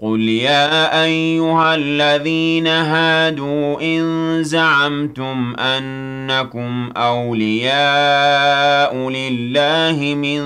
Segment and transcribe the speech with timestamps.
[0.00, 10.40] قل يا أيها الذين هادوا إن زعمتم أنكم أولياء لله من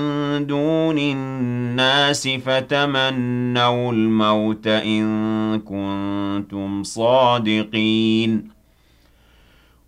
[0.47, 8.52] دون الناس فتمنوا الموت إن كنتم صادقين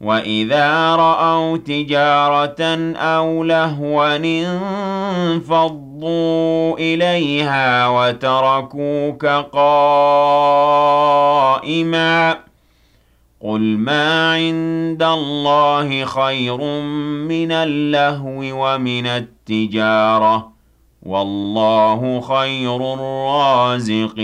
[0.00, 2.62] وَإِذَا رَأَوْا تِجَارَةً
[2.96, 4.16] أَوْ لَهْوًا
[5.36, 9.92] انفَضُّوا إِلَيْهَا وَتَرَكُوكَ قَائِمًا
[12.34, 12.38] ۚ
[13.42, 16.56] قُلْ مَا عِندَ اللَّهِ خَيْرٌ
[17.28, 20.44] مِّنَ اللَّهْوِ وَمِنَ التِّجَارَةِ ۚ
[21.02, 24.18] وَاللَّهُ خَيْرُ الرَّازِقِينَ